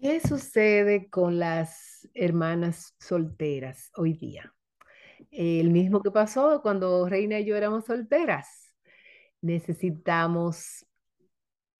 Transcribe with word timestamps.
¿Qué 0.00 0.18
sucede 0.18 1.10
con 1.10 1.38
las 1.38 2.08
hermanas 2.14 2.94
solteras 2.98 3.90
hoy 3.96 4.14
día? 4.14 4.54
El 5.30 5.68
mismo 5.68 6.02
que 6.02 6.10
pasó 6.10 6.62
cuando 6.62 7.06
Reina 7.06 7.38
y 7.38 7.44
yo 7.44 7.54
éramos 7.54 7.84
solteras. 7.84 8.74
Necesitamos 9.42 10.86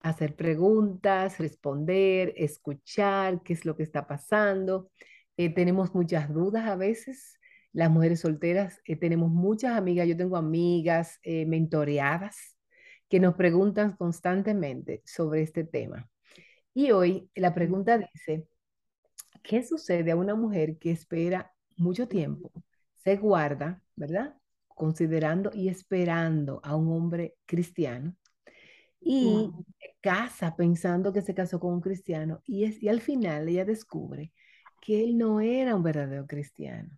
hacer 0.02 0.36
preguntas, 0.36 1.38
responder, 1.38 2.34
escuchar 2.36 3.42
qué 3.42 3.54
es 3.54 3.64
lo 3.64 3.74
que 3.74 3.84
está 3.84 4.06
pasando. 4.06 4.90
Eh, 5.38 5.48
tenemos 5.48 5.94
muchas 5.94 6.30
dudas 6.30 6.68
a 6.68 6.76
veces. 6.76 7.38
Las 7.72 7.90
mujeres 7.90 8.20
solteras 8.20 8.82
eh, 8.84 8.96
tenemos 8.96 9.30
muchas 9.30 9.78
amigas. 9.78 10.06
Yo 10.06 10.16
tengo 10.18 10.36
amigas 10.36 11.18
eh, 11.22 11.46
mentoreadas 11.46 12.54
que 13.08 13.18
nos 13.18 13.34
preguntan 13.34 13.96
constantemente 13.96 15.02
sobre 15.06 15.40
este 15.40 15.64
tema. 15.64 16.10
Y 16.74 16.90
hoy 16.92 17.30
la 17.34 17.54
pregunta 17.54 17.98
dice, 17.98 18.46
¿qué 19.42 19.62
sucede 19.62 20.12
a 20.12 20.16
una 20.16 20.34
mujer 20.34 20.78
que 20.78 20.90
espera 20.92 21.52
mucho 21.76 22.08
tiempo, 22.08 22.52
se 22.96 23.16
guarda, 23.16 23.82
¿verdad? 23.96 24.36
Considerando 24.68 25.50
y 25.54 25.68
esperando 25.68 26.60
a 26.64 26.76
un 26.76 26.92
hombre 26.92 27.36
cristiano 27.46 28.14
y 29.00 29.50
casa 30.00 30.56
pensando 30.56 31.12
que 31.12 31.22
se 31.22 31.34
casó 31.34 31.60
con 31.60 31.74
un 31.74 31.80
cristiano 31.80 32.42
y, 32.46 32.64
es, 32.64 32.82
y 32.82 32.88
al 32.88 33.00
final 33.00 33.48
ella 33.48 33.64
descubre 33.64 34.32
que 34.80 35.04
él 35.04 35.18
no 35.18 35.40
era 35.40 35.74
un 35.76 35.82
verdadero 35.82 36.26
cristiano. 36.26 36.90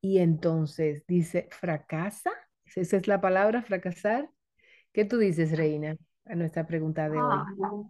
Y 0.00 0.18
entonces 0.18 1.04
dice, 1.06 1.48
fracasa, 1.50 2.32
esa 2.74 2.96
es 2.96 3.06
la 3.08 3.20
palabra, 3.20 3.62
fracasar. 3.62 4.30
¿Qué 4.92 5.04
tú 5.04 5.18
dices, 5.18 5.56
Reina, 5.56 5.96
a 6.26 6.34
nuestra 6.34 6.66
pregunta 6.66 7.08
de 7.08 7.18
Ah, 7.18 7.44
hoy? 7.62 7.86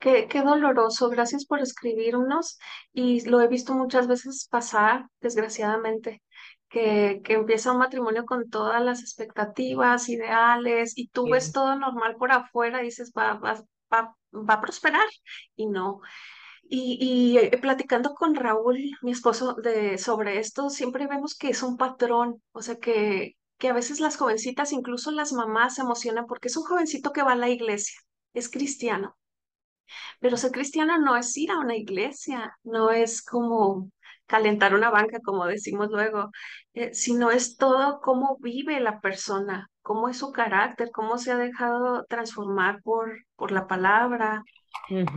Qué, 0.00 0.28
qué 0.28 0.42
doloroso. 0.42 1.08
Gracias 1.10 1.46
por 1.46 1.60
escribirnos. 1.60 2.58
Y 2.92 3.28
lo 3.28 3.40
he 3.40 3.48
visto 3.48 3.74
muchas 3.74 4.08
veces 4.08 4.48
pasar, 4.50 5.06
desgraciadamente, 5.20 6.22
que, 6.68 7.20
que 7.24 7.34
empieza 7.34 7.72
un 7.72 7.78
matrimonio 7.78 8.24
con 8.24 8.48
todas 8.50 8.82
las 8.82 9.00
expectativas, 9.02 10.08
ideales, 10.08 10.94
y 10.96 11.08
tú 11.08 11.28
ves 11.30 11.52
todo 11.52 11.76
normal 11.76 12.16
por 12.16 12.32
afuera 12.32 12.82
y 12.82 12.86
dices, 12.86 13.12
va, 13.16 13.34
va, 13.34 13.62
va, 13.92 14.16
va 14.32 14.54
a 14.54 14.60
prosperar. 14.60 15.06
Y 15.56 15.66
no. 15.66 16.00
Y, 16.62 16.98
y 17.00 17.38
eh, 17.38 17.58
platicando 17.60 18.14
con 18.14 18.34
Raúl, 18.36 18.78
mi 19.02 19.12
esposo, 19.12 19.54
de, 19.54 19.98
sobre 19.98 20.38
esto, 20.38 20.70
siempre 20.70 21.06
vemos 21.08 21.36
que 21.36 21.50
es 21.50 21.62
un 21.62 21.76
patrón. 21.76 22.42
O 22.52 22.62
sea, 22.62 22.76
que, 22.76 23.36
que 23.58 23.68
a 23.68 23.74
veces 23.74 24.00
las 24.00 24.16
jovencitas, 24.16 24.72
incluso 24.72 25.10
las 25.10 25.32
mamás, 25.32 25.74
se 25.76 25.82
emocionan 25.82 26.26
porque 26.26 26.48
es 26.48 26.56
un 26.56 26.64
jovencito 26.64 27.12
que 27.12 27.22
va 27.22 27.32
a 27.32 27.36
la 27.36 27.50
iglesia, 27.50 28.00
es 28.34 28.48
cristiano 28.50 29.16
pero 30.20 30.36
ser 30.36 30.52
cristiano 30.52 30.98
no 30.98 31.16
es 31.16 31.36
ir 31.36 31.50
a 31.50 31.58
una 31.58 31.76
iglesia, 31.76 32.56
no 32.64 32.90
es 32.90 33.22
como 33.22 33.90
calentar 34.26 34.74
una 34.74 34.90
banca, 34.90 35.18
como 35.24 35.44
decimos 35.46 35.88
luego, 35.90 36.30
eh, 36.74 36.94
sino 36.94 37.30
es 37.32 37.56
todo 37.56 38.00
cómo 38.00 38.36
vive 38.40 38.78
la 38.80 39.00
persona, 39.00 39.68
cómo 39.82 40.08
es 40.08 40.18
su 40.18 40.30
carácter, 40.32 40.90
cómo 40.92 41.18
se 41.18 41.32
ha 41.32 41.36
dejado 41.36 42.04
transformar 42.08 42.80
por, 42.82 43.24
por 43.34 43.50
la 43.50 43.66
palabra, 43.66 44.44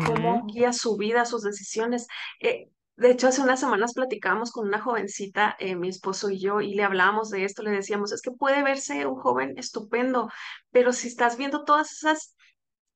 cómo 0.06 0.46
guía 0.48 0.74
su 0.74 0.98
vida, 0.98 1.26
sus 1.26 1.44
decisiones. 1.44 2.08
Eh, 2.40 2.70
de 2.96 3.12
hecho, 3.12 3.28
hace 3.28 3.42
unas 3.42 3.60
semanas 3.60 3.94
platicábamos 3.94 4.52
con 4.52 4.68
una 4.68 4.80
jovencita, 4.82 5.56
eh, 5.60 5.76
mi 5.76 5.90
esposo 5.90 6.30
y 6.30 6.40
yo, 6.40 6.62
y 6.62 6.74
le 6.74 6.84
hablábamos 6.84 7.30
de 7.30 7.44
esto, 7.44 7.64
le 7.64 7.72
decíamos, 7.72 8.12
es 8.12 8.22
que 8.22 8.32
puede 8.32 8.64
verse 8.64 9.06
un 9.06 9.16
joven 9.16 9.54
estupendo, 9.58 10.30
pero 10.72 10.92
si 10.94 11.08
estás 11.08 11.38
viendo 11.38 11.64
todas 11.66 11.92
esas 11.92 12.36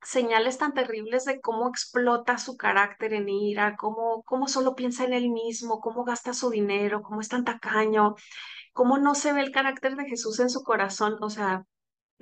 señales 0.02 0.58
tan 0.58 0.73
terribles 0.73 1.26
de 1.26 1.42
cómo 1.42 1.67
explota 1.70 2.38
su 2.38 2.58
carácter 2.58 3.14
en 3.14 3.30
ira, 3.30 3.76
cómo, 3.78 4.23
cómo 4.23 4.48
solo 4.48 4.76
piensa 4.76 5.06
en 5.06 5.14
él 5.14 5.30
mismo, 5.30 5.80
cómo 5.80 6.03
gasta 6.03 6.34
su 6.34 6.50
dinero, 6.50 7.02
cómo 7.02 7.22
es 7.22 7.30
tan 7.30 7.44
tacaño, 7.45 8.16
cómo 8.74 8.97
no 9.00 9.16
se 9.16 9.34
ve 9.34 9.41
el 9.41 9.52
carácter 9.52 9.96
de 9.96 10.06
Jesús 10.06 10.40
en 10.40 10.50
su 10.50 10.63
corazón, 10.63 11.18
o 11.22 11.30
sea, 11.30 11.63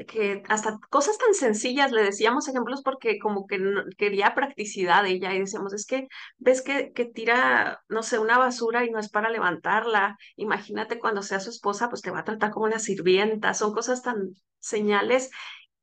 que 0.07 0.43
hasta 0.49 0.77
cosas 0.89 1.17
tan 1.17 1.33
sencillas 1.33 1.91
le 1.91 2.03
decíamos 2.03 2.47
ejemplos 2.49 2.81
porque 2.83 3.17
como 3.17 3.47
que 3.47 3.57
quería 3.97 4.35
practicidad 4.35 5.03
de 5.03 5.11
ella 5.11 5.33
y 5.33 5.39
decíamos, 5.39 5.73
es 5.73 5.85
que 5.85 6.07
ves 6.37 6.61
que, 6.61 6.91
que 6.93 7.05
tira, 7.05 7.81
no 7.87 8.03
sé, 8.03 8.19
una 8.19 8.37
basura 8.37 8.83
y 8.85 8.89
no 8.91 8.99
es 8.99 9.09
para 9.09 9.29
levantarla, 9.29 10.17
imagínate 10.35 10.99
cuando 10.99 11.21
sea 11.21 11.39
su 11.39 11.49
esposa, 11.49 11.89
pues 11.89 12.01
te 12.01 12.11
va 12.11 12.19
a 12.19 12.23
tratar 12.25 12.51
como 12.51 12.65
una 12.65 12.79
sirvienta, 12.79 13.53
son 13.53 13.73
cosas 13.73 14.01
tan 14.01 14.31
señales 14.59 15.29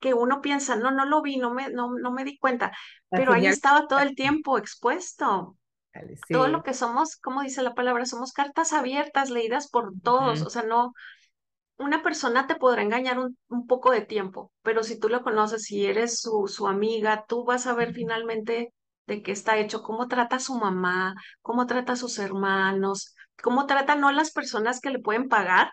que 0.02 0.14
uno 0.14 0.42
piensa, 0.42 0.76
no, 0.76 0.90
no 0.90 1.06
lo 1.06 1.22
vi, 1.22 1.38
no 1.38 1.54
me, 1.54 1.70
no, 1.70 1.94
no 1.94 2.12
me 2.12 2.24
di 2.24 2.38
cuenta, 2.38 2.72
La 3.10 3.18
pero 3.20 3.32
ahí 3.32 3.46
estaba 3.46 3.86
todo 3.86 4.00
el 4.02 4.14
tiempo 4.16 4.58
expuesto. 4.58 5.56
Todo 6.30 6.48
lo 6.48 6.62
que 6.62 6.74
somos, 6.74 7.16
como 7.16 7.42
dice 7.42 7.62
la 7.62 7.74
palabra, 7.74 8.06
somos 8.06 8.32
cartas 8.32 8.72
abiertas, 8.72 9.30
leídas 9.30 9.68
por 9.70 9.92
todos, 10.02 10.42
o 10.42 10.50
sea, 10.50 10.62
no, 10.64 10.92
una 11.78 12.02
persona 12.02 12.46
te 12.46 12.56
podrá 12.56 12.82
engañar 12.82 13.18
un, 13.18 13.36
un 13.48 13.66
poco 13.66 13.91
de 13.92 14.02
tiempo, 14.02 14.52
pero 14.62 14.82
si 14.84 14.98
tú 14.98 15.08
lo 15.08 15.22
conoces, 15.22 15.64
si 15.64 15.86
eres 15.86 16.20
su, 16.20 16.46
su 16.48 16.68
amiga, 16.68 17.24
tú 17.28 17.44
vas 17.44 17.66
a 17.66 17.74
ver 17.74 17.92
finalmente 17.94 18.72
de 19.06 19.22
qué 19.22 19.32
está 19.32 19.58
hecho, 19.58 19.82
cómo 19.82 20.08
trata 20.08 20.36
a 20.36 20.41
su 20.41 20.54
mamá, 20.56 21.14
cómo 21.42 21.66
trata 21.66 21.94
a 21.94 21.96
sus 21.96 22.18
hermanos, 22.18 23.14
cómo 23.42 23.66
trata 23.66 23.96
no 23.96 24.08
a 24.08 24.12
las 24.12 24.32
personas 24.32 24.80
que 24.80 24.91
le 24.91 25.00
pueden 25.00 25.28
pagar 25.28 25.72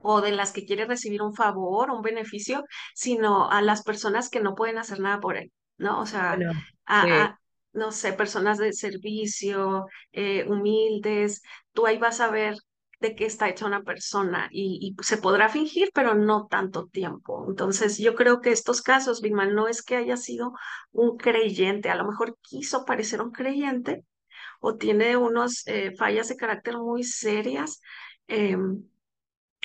o 0.00 0.20
de 0.20 0.32
las 0.32 0.52
que 0.52 0.64
quiere 0.64 0.84
recibir 0.86 1.22
un 1.22 1.34
favor, 1.34 1.90
un 1.90 2.02
beneficio, 2.02 2.64
sino 2.94 3.50
a 3.50 3.62
las 3.62 3.82
personas 3.82 4.28
que 4.30 4.40
no 4.40 4.54
pueden 4.54 4.78
hacer 4.78 5.00
nada 5.00 5.20
por 5.20 5.36
él, 5.36 5.52
¿no? 5.78 6.00
O 6.00 6.06
sea, 6.06 6.38
Bueno, 6.38 6.64
a, 6.86 7.00
sí. 7.00 7.08
a, 7.26 7.38
no 7.72 7.92
sé, 7.92 8.12
personas 8.12 8.58
de 8.58 8.72
servicio, 8.72 9.86
eh, 10.12 10.44
humildes, 10.48 11.42
tú 11.72 11.86
ahí 11.86 11.98
vas 11.98 12.20
a 12.20 12.30
ver 12.30 12.56
de 13.00 13.14
qué 13.16 13.26
está 13.26 13.48
hecha 13.48 13.66
una 13.66 13.82
persona 13.82 14.48
y, 14.52 14.78
y 14.98 15.04
se 15.04 15.16
podrá 15.18 15.48
fingir, 15.48 15.90
pero 15.92 16.14
no 16.14 16.46
tanto 16.46 16.86
tiempo. 16.86 17.44
Entonces, 17.48 17.98
yo 17.98 18.14
creo 18.14 18.40
que 18.40 18.52
estos 18.52 18.80
casos, 18.82 19.20
Vilma, 19.20 19.46
no 19.46 19.66
es 19.68 19.82
que 19.82 19.96
haya 19.96 20.16
sido 20.16 20.52
un 20.92 21.16
creyente, 21.16 21.90
a 21.90 21.96
lo 21.96 22.06
mejor 22.06 22.38
quiso 22.42 22.84
parecer 22.84 23.20
un 23.20 23.32
creyente 23.32 24.04
o 24.60 24.76
tiene 24.76 25.16
unos 25.16 25.66
eh, 25.66 25.92
fallas 25.96 26.28
de 26.28 26.36
carácter 26.36 26.78
muy 26.78 27.04
serias. 27.04 27.80
em, 28.28 28.84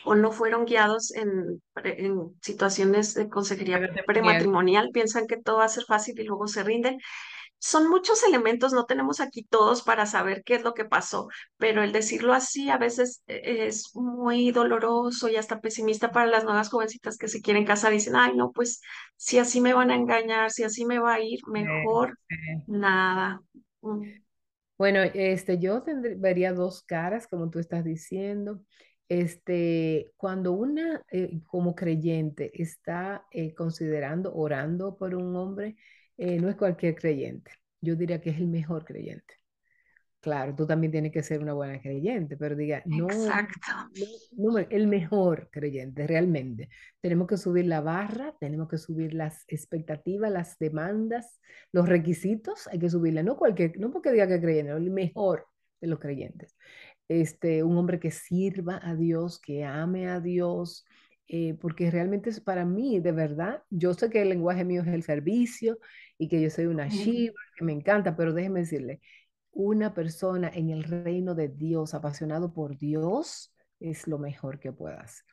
o 0.05 0.15
no 0.15 0.31
fueron 0.31 0.65
guiados 0.65 1.11
en, 1.15 1.61
en 1.83 2.37
situaciones 2.41 3.13
de 3.13 3.29
consejería 3.29 3.79
Matrimonial. 3.79 4.05
prematrimonial, 4.05 4.89
piensan 4.91 5.27
que 5.27 5.37
todo 5.37 5.57
va 5.57 5.65
a 5.65 5.69
ser 5.69 5.83
fácil 5.85 6.19
y 6.19 6.23
luego 6.23 6.47
se 6.47 6.63
rinden. 6.63 6.99
Son 7.59 7.89
muchos 7.89 8.23
elementos, 8.23 8.73
no 8.73 8.85
tenemos 8.85 9.19
aquí 9.19 9.43
todos 9.43 9.81
para 9.83 10.05
saber 10.05 10.43
qué 10.43 10.55
es 10.55 10.63
lo 10.63 10.73
que 10.75 10.85
pasó, 10.85 11.27
pero 11.57 11.83
el 11.83 11.91
decirlo 11.91 12.33
así 12.33 12.69
a 12.69 12.77
veces 12.77 13.23
eh, 13.27 13.67
es 13.67 13.91
muy 13.95 14.51
doloroso 14.51 15.27
y 15.29 15.37
hasta 15.37 15.59
pesimista 15.61 16.11
para 16.11 16.27
las 16.27 16.43
nuevas 16.43 16.69
jovencitas 16.69 17.17
que 17.17 17.27
se 17.27 17.41
quieren 17.41 17.65
casar 17.65 17.93
y 17.93 17.97
dicen, 17.97 18.15
ay, 18.15 18.35
no, 18.35 18.51
pues 18.51 18.81
si 19.15 19.39
así 19.39 19.61
me 19.61 19.73
van 19.73 19.91
a 19.91 19.95
engañar, 19.95 20.51
si 20.51 20.63
así 20.63 20.85
me 20.85 20.99
va 20.99 21.15
a 21.15 21.19
ir, 21.21 21.39
mejor 21.47 22.19
nada. 22.67 23.41
Mm, 23.81 24.11
Bueno, 24.77 24.99
este, 25.13 25.57
yo 25.59 25.81
tendré- 25.83 26.15
vería 26.17 26.53
dos 26.53 26.83
caras, 26.83 27.27
como 27.27 27.49
tú 27.49 27.59
estás 27.59 27.83
diciendo. 27.83 28.61
Este, 29.09 30.12
cuando 30.18 30.51
una, 30.51 31.01
eh, 31.12 31.40
como 31.47 31.75
creyente, 31.75 32.51
está 32.62 33.25
eh, 33.31 33.53
considerando, 33.53 34.34
orando 34.35 34.97
por 34.97 35.16
un 35.16 35.35
hombre, 35.35 35.78
eh, 36.18 36.40
no 36.40 36.50
es 36.50 36.56
cualquier 36.56 36.95
creyente. 36.95 37.51
Yo 37.79 37.95
diría 37.95 38.19
que 38.19 38.31
es 38.31 38.38
el 38.38 38.47
mejor 38.47 38.84
creyente. 38.84 39.35
Claro, 40.19 40.56
tú 40.56 40.66
también 40.66 40.91
tienes 40.91 41.12
que 41.12 41.23
ser 41.23 41.41
una 41.41 41.53
buena 41.53 41.79
creyente, 41.79 42.35
pero 42.35 42.56
diga, 42.56 42.81
no, 42.85 43.07
Exacto. 43.09 43.59
no, 44.35 44.51
no, 44.51 44.57
el 44.57 44.88
mejor 44.88 45.50
creyente, 45.51 46.06
realmente. 46.06 46.69
Tenemos 47.00 47.28
que 47.28 47.38
subir 47.38 47.66
la 47.66 47.81
barra, 47.81 48.35
tenemos 48.39 48.68
que 48.68 48.78
subir 48.78 49.13
las 49.13 49.45
expectativas, 49.47 50.29
las 50.31 50.57
demandas, 50.57 51.39
los 51.72 51.88
requisitos, 51.88 52.68
hay 52.68 52.80
que 52.80 52.89
subirla, 52.89 53.24
no 53.24 53.38
cualquier, 53.38 53.80
no 53.80 53.92
porque 53.92 54.12
diga 54.12 54.27
que 54.27 54.42
creyente, 54.42 54.74
el 54.74 54.92
mejor 54.92 55.48
de 55.80 55.88
los 55.88 56.00
creyentes. 56.00 56.57
Este, 57.07 57.63
un 57.63 57.77
hombre 57.77 58.00
que 58.00 58.12
sirva 58.12 58.80
a 58.83 58.95
Dios, 58.95 59.39
que 59.39 59.63
ame 59.63 60.09
a 60.09 60.19
Dios, 60.19 60.86
eh, 61.27 61.56
porque 61.59 61.92
realmente 61.92 62.30
es 62.30 62.39
para 62.39 62.65
mí, 62.65 63.00
de 63.00 63.12
verdad, 63.12 63.63
yo 63.69 63.94
sé 63.94 64.09
que 64.09 64.21
el 64.21 64.30
lenguaje 64.30 64.63
mío 64.65 64.81
es 64.81 64.88
el 64.88 65.04
servicio 65.04 65.77
y 66.18 66.27
que 66.30 66.42
yo 66.42 66.50
soy 66.50 66.65
una 66.65 66.88
Shiva, 66.88 67.36
que 67.57 67.65
me 67.65 67.74
encanta, 67.74 68.15
pero 68.15 68.33
déjeme 68.33 68.62
decirle, 68.62 69.01
una 69.51 69.94
persona 69.94 70.50
en 70.54 70.69
el 70.69 70.83
reino 70.83 71.36
de 71.36 71.50
Dios, 71.50 71.94
apasionado 71.94 72.54
por 72.54 72.77
Dios, 72.77 73.53
es 73.80 74.07
lo 74.07 74.19
mejor 74.19 74.60
que 74.60 74.71
pueda 74.71 75.01
hacer. 75.01 75.25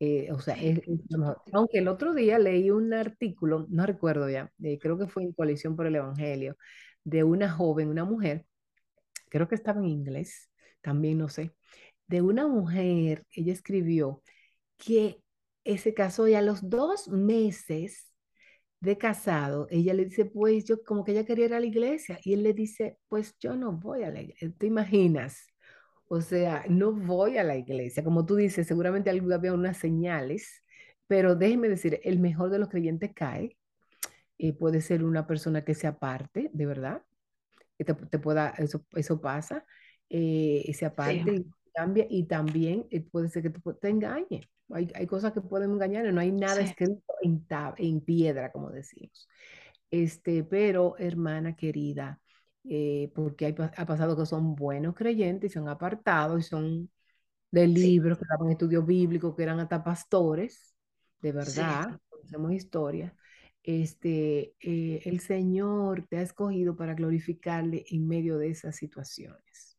Eh, 0.00 0.32
o 0.32 0.40
sea, 0.40 0.54
es, 0.54 0.80
Sí, 0.80 0.92
es 0.92 1.10
lo 1.10 1.18
mejor. 1.18 1.42
Aunque 1.52 1.78
el 1.78 1.88
otro 1.88 2.12
día 2.14 2.38
leí 2.38 2.70
un 2.70 2.92
artículo, 2.92 3.66
no 3.70 3.86
recuerdo 3.86 4.28
ya, 4.28 4.52
eh, 4.62 4.78
creo 4.78 4.98
que 4.98 5.06
fue 5.06 5.22
en 5.22 5.32
Coalición 5.32 5.76
por 5.76 5.86
el 5.86 5.96
Evangelio, 5.96 6.56
de 7.04 7.24
una 7.24 7.50
joven, 7.50 7.88
una 7.88 8.04
mujer, 8.04 8.46
creo 9.30 9.48
que 9.48 9.54
estaba 9.54 9.80
en 9.80 9.86
inglés, 9.88 10.50
también 10.82 11.18
no 11.18 11.28
sé, 11.28 11.54
de 12.06 12.22
una 12.22 12.46
mujer, 12.48 13.24
ella 13.34 13.52
escribió 13.52 14.22
que 14.76 15.22
se 15.78 15.94
casó 15.94 16.28
y 16.28 16.34
a 16.34 16.42
los 16.42 16.68
dos 16.68 17.08
meses 17.08 18.12
de 18.80 18.98
casado, 18.98 19.68
ella 19.70 19.94
le 19.94 20.06
dice, 20.06 20.24
pues 20.26 20.64
yo 20.64 20.82
como 20.84 21.04
que 21.04 21.12
ella 21.12 21.24
quería 21.24 21.46
ir 21.46 21.54
a 21.54 21.60
la 21.60 21.66
iglesia 21.66 22.18
y 22.24 22.34
él 22.34 22.42
le 22.42 22.52
dice, 22.52 22.98
pues 23.08 23.36
yo 23.38 23.56
no 23.56 23.72
voy 23.72 24.02
a 24.02 24.10
la 24.10 24.22
iglesia, 24.22 24.52
¿te 24.58 24.66
imaginas? 24.66 25.46
O 26.08 26.20
sea, 26.20 26.64
no 26.68 26.92
voy 26.92 27.38
a 27.38 27.44
la 27.44 27.56
iglesia, 27.56 28.04
como 28.04 28.26
tú 28.26 28.36
dices, 28.36 28.66
seguramente 28.66 29.10
había 29.10 29.52
unas 29.54 29.78
señales, 29.78 30.62
pero 31.06 31.36
déjeme 31.36 31.68
decir, 31.68 32.00
el 32.04 32.18
mejor 32.18 32.50
de 32.50 32.58
los 32.58 32.68
creyentes 32.68 33.12
cae, 33.14 33.56
y 34.36 34.52
puede 34.52 34.80
ser 34.80 35.04
una 35.04 35.26
persona 35.26 35.64
que 35.64 35.74
se 35.74 35.86
aparte, 35.86 36.50
de 36.52 36.66
verdad, 36.66 37.02
que 37.78 37.84
te, 37.84 37.94
te 37.94 38.18
pueda, 38.18 38.50
eso, 38.58 38.84
eso 38.96 39.20
pasa, 39.20 39.64
eh, 40.12 40.72
se 40.74 40.86
Sí, 40.98 41.12
aparte 41.12 41.36
y 41.36 41.46
cambia, 41.74 42.06
y 42.10 42.24
también 42.26 42.86
eh, 42.92 43.02
puede 43.02 43.30
ser 43.30 43.42
que 43.44 43.50
te, 43.50 43.60
te 43.74 43.90
engañe. 43.90 44.42
Hay, 44.72 44.90
hay 44.96 45.06
cosas 45.08 45.34
que 45.34 45.42
pueden 45.42 45.72
engañar, 45.72 46.06
no 46.14 46.20
hay 46.22 46.32
nada 46.32 46.60
sí, 46.60 46.64
escrito 46.64 47.02
en, 47.22 47.46
tab- 47.48 47.76
en 47.78 48.02
piedra, 48.02 48.52
como 48.52 48.70
decimos. 48.70 49.28
Este, 49.90 50.44
pero, 50.44 50.96
hermana 50.98 51.56
querida, 51.56 52.20
eh, 52.64 53.12
porque 53.14 53.46
hay, 53.46 53.54
ha 53.76 53.86
pasado 53.86 54.16
que 54.16 54.26
son 54.26 54.54
buenos 54.54 54.94
creyentes 54.94 55.50
y 55.50 55.54
son 55.54 55.68
apartados 55.68 56.40
y 56.40 56.42
son 56.44 56.90
de 57.50 57.68
sí, 57.74 57.96
libros 57.96 58.18
que 58.18 58.24
daban 58.28 58.50
estudios 58.52 58.86
bíblicos, 58.86 59.34
que 59.36 59.42
eran 59.44 59.60
hasta 59.60 59.84
pastores, 59.84 60.74
de 61.20 61.32
sí. 61.38 61.82
verdad, 61.82 62.00
conocemos 62.08 62.52
historias. 62.52 63.12
Este, 63.62 64.54
eh, 64.60 65.02
el 65.04 65.20
Señor 65.20 66.06
te 66.08 66.18
ha 66.18 66.22
escogido 66.22 66.76
para 66.76 66.94
glorificarle 66.94 67.84
en 67.90 68.08
medio 68.08 68.38
de 68.38 68.50
esas 68.50 68.76
situaciones 68.76 69.71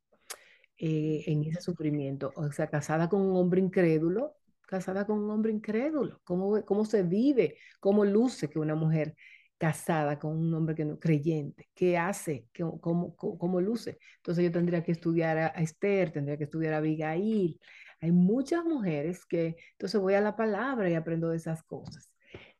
eh, 0.85 1.24
en 1.27 1.45
ese 1.45 1.62
sufrimiento. 1.62 2.33
O 2.35 2.51
sea, 2.51 2.68
casada 2.69 3.07
con 3.07 3.21
un 3.21 3.38
hombre 3.38 3.62
incrédulo, 3.62 4.35
casada 4.68 5.06
con 5.06 5.19
un 5.19 5.30
hombre 5.31 5.53
incrédulo. 5.53 6.19
¿Cómo, 6.25 6.65
cómo 6.65 6.83
se 6.83 7.03
vive? 7.03 7.57
¿Cómo 7.80 8.03
luce 8.03 8.50
que 8.50 8.59
una 8.59 8.75
mujer 8.75 9.15
casada 9.57 10.19
con 10.19 10.38
un 10.38 10.53
hombre 10.53 10.75
que 10.75 10.83
no 10.83 11.00
creyente? 11.00 11.69
¿Qué 11.74 11.97
hace? 11.97 12.47
¿Qué- 12.51 12.65
cómo, 12.81 13.15
cómo, 13.15 13.62
luce? 13.62 13.97
Entonces 14.18 14.44
yo 14.44 14.51
tendría 14.51 14.83
que 14.83 14.91
estudiar 14.91 15.38
a, 15.38 15.47
Esther, 15.63 16.12
tendría 16.12 16.38
que 16.38 16.44
estudiar 16.45 16.74
a 16.74 16.77
Abigail. 16.80 17.57
Hay 18.01 18.12
muchas 18.12 18.65
mujeres 18.65 19.25
que, 19.25 19.56
entonces 19.74 20.01
voy 20.01 20.15
a 20.15 20.21
la 20.21 20.36
palabra 20.36 20.89
y 20.89 20.95
aprendo 20.95 21.29
de 21.29 21.38
esas 21.38 21.63
cosas. 21.63 22.12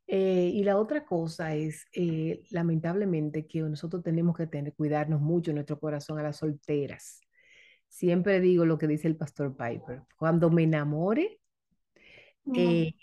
Eh, 0.08 0.50
y 0.54 0.64
la 0.64 0.78
otra 0.78 1.06
cosa 1.06 1.56
es, 1.56 1.86
eh, 1.94 2.42
lamentablemente, 2.52 3.48
que 3.48 3.60
nosotros 3.62 4.02
tenemos 4.04 4.38
que 4.38 4.48
tener, 4.48 4.74
cuidarnos 4.74 5.20
mucho 5.22 5.52
nuestro 5.54 5.78
corazón 5.80 6.20
a 6.20 6.24
las 6.24 6.38
solteras 6.38 7.20
Siempre 7.94 8.40
digo 8.40 8.66
lo 8.66 8.78
que 8.78 8.88
dice 8.88 9.08
el 9.08 9.16
pastor 9.16 9.56
Piper. 9.56 10.02
Cuando 10.18 10.50
me 10.50 10.64
enamore, 10.64 11.40
Mm, 12.46 12.54
eh, 12.56 12.96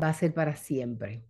va 0.00 0.08
a 0.10 0.14
ser 0.14 0.34
para 0.34 0.56
siempre. 0.56 1.24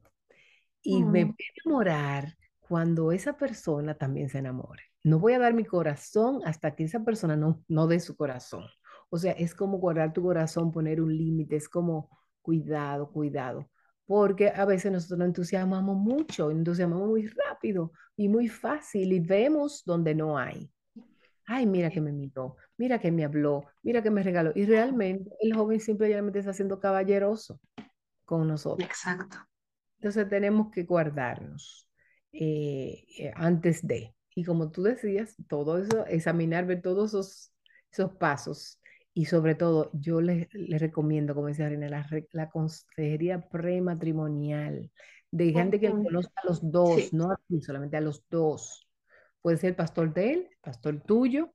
Y 0.83 1.05
me 1.05 1.25
voy 1.25 1.35
a 1.35 1.53
enamorar 1.65 2.37
cuando 2.61 3.13
esa 3.13 3.37
persona 3.37 3.95
también 3.97 4.29
se 4.29 4.39
enamore. 4.39 4.85
No 5.03 5.19
voy 5.19 5.35
a 5.35 5.39
dar 5.39 5.55
mi 5.55 5.65
corazón 5.65 6.41
hasta 6.45 6.75
que 6.75 6.85
esa 6.85 7.05
persona 7.05 7.37
no, 7.37 7.65
no 7.69 7.87
dé 7.87 8.01
su 8.01 8.17
corazón. 8.17 8.65
O 9.11 9.19
sea, 9.19 9.33
es 9.33 9.55
como 9.55 9.79
guardar 9.79 10.13
tu 10.13 10.23
corazón, 10.23 10.73
poner 10.73 11.01
un 11.01 11.17
límite, 11.17 11.57
es 11.57 11.69
como 11.69 12.11
cuidado, 12.43 13.11
cuidado. 13.11 13.71
Porque 14.07 14.51
a 14.51 14.65
veces 14.65 14.93
nosotros 14.93 15.19
nos 15.19 15.29
entusiasmamos 15.29 15.97
mucho, 15.97 16.51
entusiasmamos 16.51 17.09
muy 17.09 17.27
rápido 17.29 17.93
y 18.17 18.29
muy 18.29 18.49
fácil 18.49 19.13
y 19.13 19.21
vemos 19.21 19.83
donde 19.85 20.15
no 20.15 20.39
hay. 20.39 20.71
Ay, 21.47 21.67
mira 21.67 21.91
que 21.91 22.01
me 22.01 22.13
miró, 22.13 22.57
mira 22.77 22.99
que 23.01 23.13
me 23.13 23.25
habló, 23.25 23.67
mira 23.83 24.03
que 24.03 24.11
me 24.11 24.23
regaló. 24.23 24.53
Y 24.55 24.67
realmente 24.67 25.31
el 25.41 25.55
joven 25.55 25.81
simplemente 25.81 26.41
está 26.41 26.53
siendo 26.53 26.81
caballeroso 26.81 27.61
con 28.25 28.49
nosotros. 28.49 28.89
exacto. 28.89 29.39
Entonces 29.99 30.29
tenemos 30.29 30.71
que 30.71 30.85
guardarnos 30.85 31.89
eh, 32.33 33.05
eh, 33.19 33.33
antes 33.37 33.87
de. 33.87 34.15
Y 34.35 34.45
como 34.45 34.71
tú 34.71 34.83
decías, 34.83 35.35
todo 35.49 35.79
eso, 35.79 36.07
examinar, 36.07 36.67
ver 36.67 36.83
todos 36.83 37.11
esos, 37.11 37.53
esos 37.93 38.13
pasos. 38.17 38.81
Y 39.15 39.25
sobre 39.27 39.55
todo, 39.55 39.91
yo 39.95 40.21
les, 40.21 40.53
les 40.53 40.81
recomiendo, 40.81 41.35
como 41.35 41.47
decía 41.49 41.69
Reina, 41.71 41.89
la, 41.89 42.07
la 42.33 42.51
consejería 42.51 43.49
prematrimonial, 43.49 44.91
de 45.31 45.53
gente 45.53 45.81
que 45.81 45.91
conozca 45.91 46.35
a 46.45 46.47
los 46.49 46.71
dos, 46.71 47.13
Sí. 47.13 47.13
no 47.15 47.31
a 47.33 47.41
ti, 47.49 47.63
solamente 47.63 47.97
a 47.97 48.01
los 48.03 48.23
dos. 48.29 48.86
Puede 49.47 49.57
ser 49.59 49.77
pastor 49.77 50.13
de 50.13 50.33
él, 50.35 50.49
el 50.51 50.59
pastor 50.61 51.01
tuyo, 51.01 51.55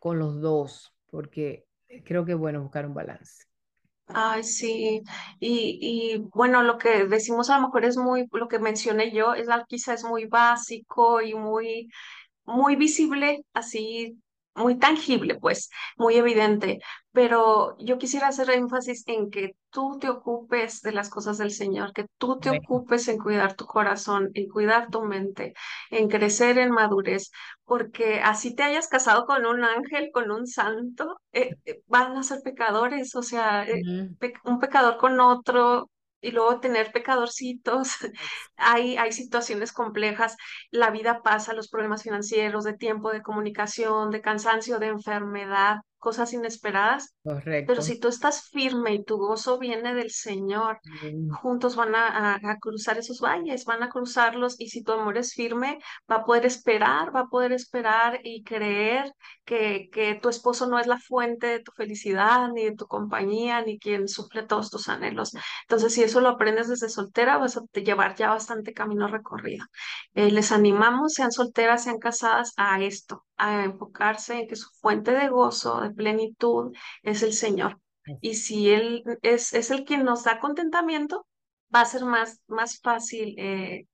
con 0.00 0.18
los 0.18 0.40
dos, 0.40 0.94
porque 1.10 1.66
creo 2.04 2.24
que 2.24 2.32
es 2.32 2.38
bueno 2.38 2.62
buscar 2.62 2.86
un 2.86 2.94
balance. 2.94 3.44
Ay, 4.14 4.42
sí. 4.44 5.02
Y, 5.40 5.78
y 5.80 6.18
bueno, 6.34 6.62
lo 6.62 6.76
que 6.78 7.06
decimos 7.06 7.48
a 7.50 7.56
lo 7.58 7.62
mejor 7.68 7.84
es 7.86 7.96
muy, 7.96 8.28
lo 8.32 8.48
que 8.48 8.58
mencioné 8.58 9.10
yo, 9.12 9.34
es 9.34 9.48
al- 9.48 9.66
quizá 9.66 9.94
es 9.94 10.04
muy 10.04 10.26
básico 10.26 11.22
y 11.22 11.34
muy 11.34 11.88
muy 12.46 12.76
visible, 12.76 13.44
así, 13.54 14.18
muy 14.54 14.78
tangible, 14.78 15.36
pues, 15.40 15.70
muy 15.96 16.16
evidente. 16.16 16.80
Pero 17.12 17.76
yo 17.78 17.98
quisiera 17.98 18.28
hacer 18.28 18.50
énfasis 18.50 19.04
en 19.06 19.30
que 19.30 19.56
tú 19.70 19.98
te 20.00 20.08
ocupes 20.08 20.80
de 20.82 20.92
las 20.92 21.10
cosas 21.10 21.38
del 21.38 21.50
Señor, 21.52 21.92
que 21.92 22.06
tú 22.18 22.38
te 22.40 22.50
ocupes 22.50 23.08
en 23.08 23.18
cuidar 23.18 23.54
tu 23.54 23.66
corazón, 23.66 24.30
en 24.34 24.48
cuidar 24.48 24.88
tu 24.90 25.02
mente, 25.02 25.54
en 25.90 26.08
crecer 26.08 26.58
en 26.58 26.70
madurez, 26.70 27.30
porque 27.64 28.20
así 28.20 28.54
te 28.54 28.62
hayas 28.62 28.88
casado 28.88 29.26
con 29.26 29.46
un 29.46 29.64
ángel, 29.64 30.10
con 30.12 30.30
un 30.30 30.46
santo, 30.46 31.16
eh, 31.32 31.56
eh, 31.64 31.82
van 31.86 32.16
a 32.16 32.22
ser 32.22 32.40
pecadores, 32.42 33.14
o 33.14 33.22
sea, 33.22 33.64
eh, 33.68 33.86
pe- 34.18 34.34
un 34.44 34.58
pecador 34.58 34.96
con 34.98 35.20
otro. 35.20 35.90
Y 36.22 36.30
luego 36.30 36.60
tener 36.60 36.92
pecadorcitos, 36.92 37.90
hay, 38.56 38.96
hay 38.96 39.12
situaciones 39.12 39.72
complejas 39.72 40.36
la 40.70 40.90
vida 40.90 41.20
pasa, 41.22 41.52
los 41.54 41.68
problemas 41.68 42.02
financieros, 42.02 42.64
de 42.64 42.74
tiempo, 42.74 43.12
de 43.12 43.22
comunicación, 43.22 44.10
de 44.10 44.22
cansancio, 44.22 44.78
de 44.78 44.86
enfermedad, 44.88 45.76
cosas 46.02 46.32
inesperadas. 46.34 47.16
Pero 47.24 47.36
Correcto. 47.38 47.82
si 47.82 47.98
tú 48.00 48.08
estás 48.08 48.48
firme 48.50 48.94
y 48.94 49.04
tu 49.04 49.16
gozo 49.18 49.58
viene 49.58 49.94
del 49.94 50.10
Señor, 50.10 50.80
juntos 51.42 51.76
van 51.76 51.94
a, 51.94 52.34
a- 52.34 52.40
a 52.52 52.58
cruzar 52.58 52.98
esos 52.98 53.20
valles, 53.20 53.64
van 53.64 53.82
a 53.84 53.88
cruzarlos 53.88 54.60
y 54.60 54.68
si 54.68 54.82
tu 54.82 54.92
amor 54.92 55.16
es 55.18 55.32
firme, 55.34 55.78
va 56.10 56.16
a 56.16 56.24
poder 56.24 56.44
esperar, 56.46 57.14
va 57.14 57.20
a 57.20 57.26
poder 57.28 57.52
esperar 57.52 58.20
y 58.24 58.42
creer 58.42 59.12
que, 59.44 59.88
que 59.92 60.14
tu 60.16 60.28
esposo 60.28 60.66
no 60.68 60.78
es 60.80 60.86
la 60.88 60.98
fuente 60.98 61.46
de 61.46 61.60
tu 61.60 61.72
felicidad, 61.72 62.48
ni 62.52 62.64
de 62.64 62.76
tu 62.76 62.86
compañía, 62.86 63.62
ni 63.62 63.78
quien 63.78 64.08
suple 64.08 64.42
todos 64.44 64.70
tus 64.70 64.88
anhelos. 64.88 65.32
Entonces, 65.62 65.94
si 65.94 66.02
eso 66.02 66.20
lo 66.20 66.28
aprendes 66.30 66.68
desde 66.68 66.88
soltera, 66.88 67.38
vas 67.38 67.56
a 67.56 67.62
llevar 67.80 68.16
ya 68.16 68.30
bastante 68.30 68.74
camino 68.74 69.06
recorrido. 69.08 69.64
Eh, 70.14 70.30
les 70.30 70.52
animamos, 70.52 71.12
sean 71.14 71.32
solteras, 71.32 71.84
sean 71.84 71.98
casadas, 71.98 72.52
a 72.56 72.80
esto, 72.82 73.24
a 73.42 73.64
enfocarse 73.64 74.38
en 74.38 74.46
que 74.48 74.56
su 74.56 74.68
fuente 74.80 75.10
de 75.10 75.28
gozo, 75.28 75.80
de 75.80 75.90
plenitud, 75.90 76.72
es 77.02 77.22
el 77.24 77.32
Señor. 77.32 77.80
Y 78.20 78.34
si 78.34 78.70
Él 78.70 79.02
es, 79.22 79.52
es 79.52 79.70
el 79.72 79.84
quien 79.84 80.04
nos 80.04 80.24
da 80.24 80.38
contentamiento, 80.38 81.26
va 81.74 81.80
a 81.80 81.86
ser 81.86 82.04
más, 82.04 82.40
más 82.46 82.80
fácil 82.80 83.34
eh, 83.38 83.86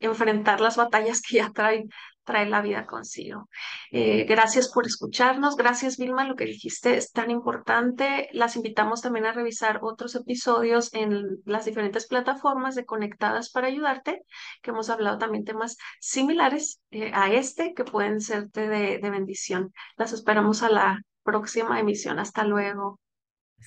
enfrentar 0.00 0.60
las 0.60 0.76
batallas 0.76 1.22
que 1.22 1.36
ya 1.36 1.50
trae, 1.52 1.84
trae 2.24 2.46
la 2.46 2.62
vida 2.62 2.86
consigo. 2.86 3.48
Eh, 3.90 4.24
gracias 4.24 4.70
por 4.70 4.86
escucharnos. 4.86 5.56
Gracias, 5.56 5.96
Vilma, 5.96 6.24
lo 6.24 6.36
que 6.36 6.44
dijiste 6.44 6.96
es 6.96 7.12
tan 7.12 7.30
importante. 7.30 8.28
Las 8.32 8.56
invitamos 8.56 9.02
también 9.02 9.26
a 9.26 9.32
revisar 9.32 9.80
otros 9.82 10.14
episodios 10.14 10.92
en 10.94 11.40
las 11.44 11.64
diferentes 11.64 12.06
plataformas 12.06 12.74
de 12.74 12.84
Conectadas 12.84 13.50
para 13.50 13.68
ayudarte, 13.68 14.22
que 14.62 14.70
hemos 14.70 14.90
hablado 14.90 15.18
también 15.18 15.44
temas 15.44 15.76
similares 16.00 16.80
eh, 16.90 17.10
a 17.14 17.32
este 17.32 17.74
que 17.74 17.84
pueden 17.84 18.20
serte 18.20 18.68
de, 18.68 18.98
de 18.98 19.10
bendición. 19.10 19.72
Las 19.96 20.12
esperamos 20.12 20.62
a 20.62 20.68
la 20.68 21.00
próxima 21.22 21.80
emisión. 21.80 22.18
Hasta 22.18 22.44
luego. 22.44 23.01